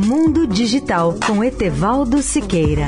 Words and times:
Mundo 0.00 0.46
Digital 0.46 1.18
com 1.26 1.42
Etevaldo 1.42 2.22
Siqueira. 2.22 2.86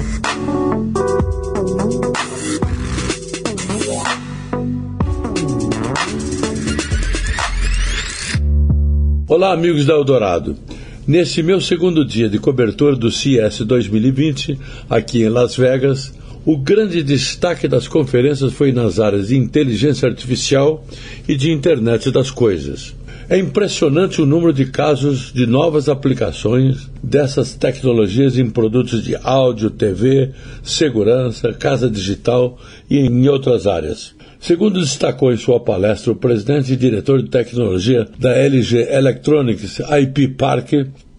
Olá, 9.26 9.52
amigos 9.52 9.86
da 9.86 9.94
Eldorado. 9.94 10.56
Nesse 11.04 11.43
meu 11.43 11.61
segundo 11.61 12.07
dia 12.07 12.29
de 12.29 12.38
cobertura 12.38 12.95
do 12.95 13.11
CES 13.11 13.62
2020, 13.62 14.56
aqui 14.88 15.24
em 15.24 15.29
Las 15.29 15.56
Vegas, 15.56 16.14
o 16.46 16.56
grande 16.56 17.02
destaque 17.02 17.66
das 17.66 17.88
conferências 17.88 18.52
foi 18.52 18.70
nas 18.70 19.00
áreas 19.00 19.27
de 19.27 19.36
inteligência 19.36 20.08
artificial 20.08 20.86
e 21.29 21.36
de 21.36 21.50
internet 21.50 22.12
das 22.12 22.30
coisas. 22.30 22.95
É 23.30 23.38
impressionante 23.38 24.20
o 24.20 24.26
número 24.26 24.52
de 24.52 24.66
casos 24.66 25.32
de 25.32 25.46
novas 25.46 25.88
aplicações 25.88 26.90
dessas 27.00 27.54
tecnologias 27.54 28.36
em 28.36 28.50
produtos 28.50 29.04
de 29.04 29.14
áudio, 29.22 29.71
TV, 29.71 30.32
segurança, 30.64 31.52
casa 31.52 31.88
digital 31.88 32.58
e 32.91 32.98
em 32.98 33.28
outras 33.28 33.69
áreas. 33.69 34.16
Segundo 34.41 34.80
destacou 34.80 35.33
em 35.33 35.36
sua 35.36 35.61
palestra 35.61 36.11
o 36.11 36.16
presidente 36.16 36.72
e 36.72 36.77
diretor 36.77 37.22
de 37.22 37.28
tecnologia 37.28 38.05
da 38.19 38.33
LG 38.33 38.88
Electronics 38.91 39.78
IP 39.78 40.27
Park, 40.30 40.72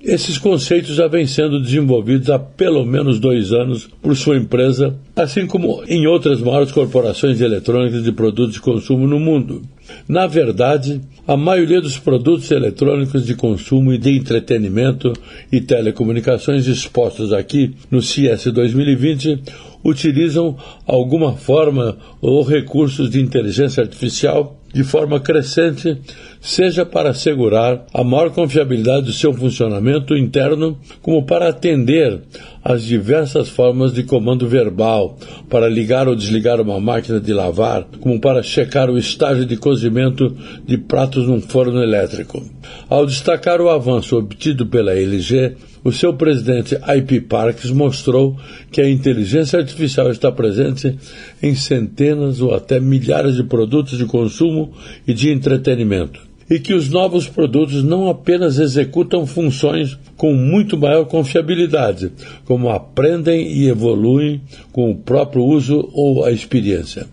esses 0.04 0.38
conceitos 0.38 0.96
já 0.96 1.08
vêm 1.08 1.28
sendo 1.28 1.62
desenvolvidos 1.62 2.30
há 2.30 2.40
pelo 2.40 2.86
menos 2.86 3.20
dois 3.20 3.52
anos 3.52 3.88
por 4.02 4.16
sua 4.16 4.38
empresa, 4.38 4.96
assim 5.16 5.46
como 5.46 5.84
em 5.88 6.08
outras 6.08 6.42
maiores 6.42 6.72
corporações 6.72 7.40
eletrônicas 7.40 8.04
de 8.04 8.12
produtos 8.12 8.56
de 8.56 8.62
consumo 8.62 9.08
no 9.08 9.20
mundo. 9.20 9.62
Na 10.08 10.26
verdade, 10.26 11.02
a 11.28 11.38
maioria 11.38 11.82
dos 11.82 11.98
produtos 11.98 12.50
eletrônicos 12.50 13.26
de 13.26 13.36
consumo 13.36 13.94
e 13.94 13.98
de 13.98 14.18
entretenimento 14.18 15.14
e 15.52 15.62
telecomunicações 15.62 16.68
expostos 16.68 17.32
aqui 17.32 17.76
no 17.90 18.02
CS 18.02 18.46
2020 18.46 19.40
utilizam 19.84 20.58
alguma 20.86 21.34
forma 21.34 21.98
ou 22.22 22.44
recursos 22.44 23.10
de 23.10 23.20
inteligência 23.20 23.82
artificial 23.82 24.61
de 24.74 24.84
forma 24.84 25.20
crescente, 25.20 25.98
seja 26.40 26.86
para 26.86 27.10
assegurar 27.10 27.86
a 27.94 28.04
maior 28.04 28.32
confiabilidade 28.32 29.08
do 29.08 29.14
seu 29.14 29.34
funcionamento 29.34 30.16
interno, 30.16 30.78
como 31.02 31.26
para 31.26 31.50
atender 31.50 32.22
às 32.64 32.84
diversas 32.84 33.50
formas 33.50 33.94
de 33.94 34.04
comando 34.04 34.48
verbal, 34.48 35.18
para 35.50 35.68
ligar 35.68 36.08
ou 36.08 36.16
desligar 36.16 36.62
uma 36.62 36.80
máquina 36.80 37.20
de 37.20 37.34
lavar, 37.34 37.86
como 38.00 38.20
para 38.20 38.44
checar 38.44 38.90
o 38.90 38.98
estágio 38.98 39.46
de 39.46 39.58
cozimento 39.58 40.36
de 40.66 40.78
pratos 40.78 41.28
num 41.28 41.42
forno 41.42 41.82
elétrico. 41.82 42.44
Ao 42.90 43.06
destacar 43.06 43.60
o 43.62 43.70
avanço 43.70 44.18
obtido 44.18 44.66
pela 44.66 44.94
LG, 44.94 45.56
o 45.84 45.92
seu 45.92 46.14
presidente 46.14 46.76
IP 46.76 47.22
Parks 47.22 47.72
mostrou 47.72 48.38
que 48.72 48.80
a 48.80 48.90
inteligência 48.90 49.60
artificial 49.60 50.12
está 50.12 50.32
presente 50.32 50.96
em 51.42 51.56
centenas 51.56 52.40
ou 52.40 52.54
até 52.54 52.80
milhares 52.80 53.36
de 53.36 53.44
produtos 53.44 53.98
de 53.98 54.06
consumo 54.06 54.74
e 55.08 55.14
de 55.14 55.32
entretenimento. 55.32 56.31
E 56.52 56.60
que 56.60 56.74
os 56.74 56.90
novos 56.90 57.30
produtos 57.30 57.82
não 57.82 58.10
apenas 58.10 58.60
executam 58.60 59.26
funções 59.26 59.98
com 60.18 60.34
muito 60.34 60.78
maior 60.78 61.06
confiabilidade, 61.06 62.12
como 62.44 62.70
aprendem 62.70 63.48
e 63.48 63.70
evoluem 63.70 64.42
com 64.74 64.92
o 64.92 64.98
próprio 64.98 65.46
uso 65.46 65.90
ou 65.94 66.26
a 66.26 66.32
experiência. 66.32 67.08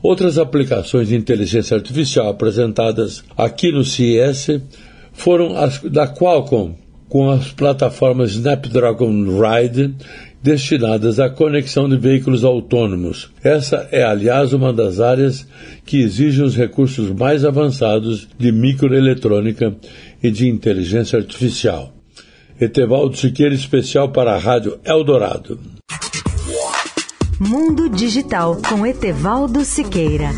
Outras 0.00 0.38
aplicações 0.38 1.08
de 1.08 1.16
inteligência 1.16 1.76
artificial 1.76 2.28
apresentadas 2.28 3.24
aqui 3.36 3.72
no 3.72 3.84
CES 3.84 4.60
foram 5.12 5.56
as 5.56 5.80
da 5.80 6.06
Qualcomm, 6.06 6.74
com 7.08 7.30
as 7.30 7.50
plataformas 7.52 8.32
Snapdragon 8.32 9.24
Ride 9.24 9.94
destinadas 10.44 11.18
à 11.18 11.30
conexão 11.30 11.88
de 11.88 11.96
veículos 11.96 12.44
autônomos. 12.44 13.30
Essa 13.42 13.88
é, 13.90 14.04
aliás, 14.04 14.52
uma 14.52 14.74
das 14.74 15.00
áreas 15.00 15.48
que 15.86 16.02
exige 16.02 16.42
os 16.42 16.54
recursos 16.54 17.10
mais 17.10 17.46
avançados 17.46 18.28
de 18.38 18.52
microeletrônica 18.52 19.74
e 20.22 20.30
de 20.30 20.46
inteligência 20.46 21.18
artificial. 21.18 21.94
Etevaldo 22.60 23.16
Siqueira, 23.16 23.54
especial 23.54 24.10
para 24.10 24.34
a 24.34 24.38
Rádio 24.38 24.78
Eldorado. 24.84 25.58
Mundo 27.40 27.88
Digital 27.88 28.60
com 28.68 28.86
Etevaldo 28.86 29.64
Siqueira. 29.64 30.28